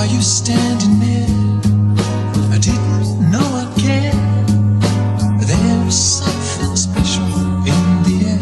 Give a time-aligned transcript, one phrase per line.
[0.00, 1.28] Are you standing there.
[2.54, 4.48] I didn't know I cared.
[5.46, 7.26] There is something special
[7.68, 8.40] in the air.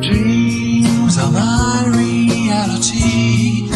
[0.00, 3.68] Dreams are my reality,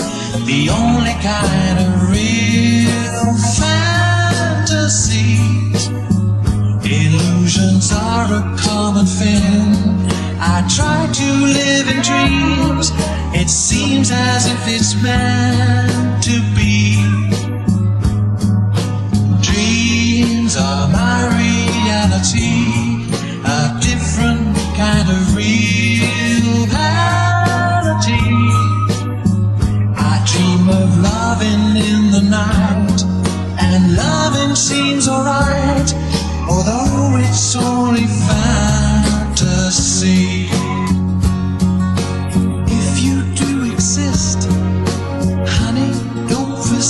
[0.46, 5.36] the only kind of real fantasy.
[6.82, 9.68] Illusions are a common thing.
[10.41, 11.27] I try to
[11.58, 12.91] live in dreams.
[13.36, 16.96] It seems as if it's meant to be.
[19.42, 22.54] Dreams are my reality,
[23.44, 25.84] a different kind of reality.
[30.10, 33.00] I dream of loving in the night,
[33.60, 35.92] and loving seems alright,
[36.48, 37.73] although it's only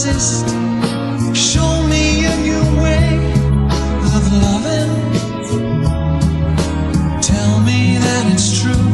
[0.03, 1.34] don't.
[1.34, 3.09] Show me a new way
[4.17, 4.92] of loving.
[7.23, 8.89] Tell me that it's true.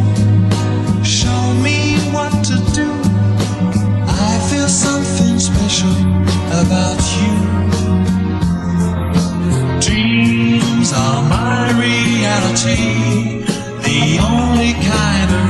[1.02, 2.88] Show me what to do.
[4.06, 5.96] I feel something special
[6.62, 7.36] about you.
[9.80, 13.44] Dreams are my reality,
[13.88, 15.49] the only kind of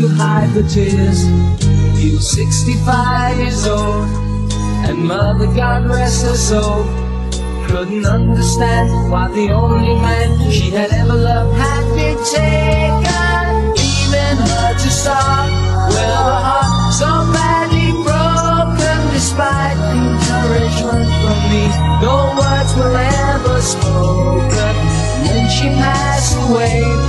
[0.00, 1.24] to hide the tears.
[1.98, 4.08] He was 65 years old,
[4.88, 6.84] and mother, God rest her soul,
[7.68, 13.44] couldn't understand why the only man she had ever loved had been taken,
[13.76, 15.52] leaving her to starve
[15.88, 18.98] with her heart so badly broken.
[19.12, 21.68] Despite encouragement from me,
[22.00, 24.74] no words were ever spoken.
[25.24, 27.01] Then she passed away.